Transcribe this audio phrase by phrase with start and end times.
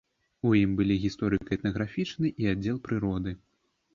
[0.51, 3.37] У ім былі гісторыка-этнаграфічны і аддзел прыроды.